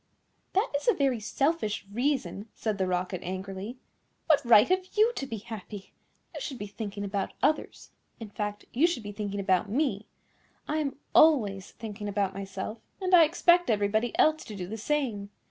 [0.53, 3.77] "That is a very selfish reason," said the Rocket angrily.
[4.25, 5.93] "What right have you to be happy?
[6.33, 7.91] You should be thinking about others.
[8.19, 10.07] In fact, you should be thinking about me.
[10.67, 15.29] I am always thinking about myself, and I expect everybody else to do the same.